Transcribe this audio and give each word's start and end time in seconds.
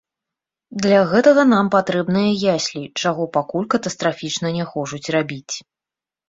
Для 0.85 1.01
гэтага 1.11 1.43
нам 1.53 1.69
патрэбныя 1.75 2.31
яслі, 2.55 2.81
чаго 3.03 3.27
пакуль 3.37 3.69
катастрафічна 3.75 4.47
не 4.57 4.65
хочуць 4.73 5.05
рабіць. 5.19 5.55